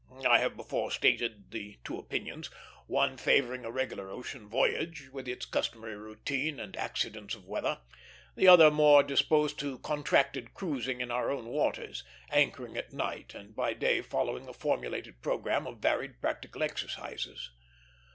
I 0.27 0.39
have 0.39 0.57
before 0.57 0.89
stated 0.89 1.51
the 1.51 1.77
two 1.83 1.99
opinions: 1.99 2.49
one 2.87 3.17
favoring 3.17 3.63
a 3.65 3.69
regular 3.69 4.09
ocean 4.09 4.49
voyage, 4.49 5.09
with 5.13 5.27
its 5.27 5.45
customary 5.45 5.95
routine 5.95 6.59
and 6.59 6.75
accidents 6.75 7.35
of 7.35 7.45
weather; 7.45 7.81
the 8.35 8.47
other 8.47 8.71
more 8.71 9.03
disposed 9.03 9.59
to 9.59 9.77
contracted 9.77 10.55
cruising 10.55 11.01
in 11.01 11.11
our 11.11 11.29
own 11.29 11.45
waters, 11.45 12.03
anchoring 12.31 12.77
at 12.77 12.91
night, 12.91 13.35
and 13.35 13.55
by 13.55 13.73
day 13.75 14.01
following 14.01 14.47
a 14.49 14.53
formulated 14.53 15.21
programme 15.21 15.67
of 15.67 15.77
varied 15.77 16.19
practical 16.19 16.63
exercises. 16.63 17.51